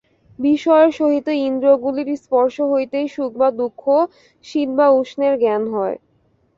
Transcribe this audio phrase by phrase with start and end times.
[0.39, 3.81] বিষয়ের সহিত ইন্দ্রিয়গুলির স্পর্শ হইতেই সুখ বা দুঃখ,
[4.45, 5.97] শীত বা উষ্ণের জ্ঞান হয়।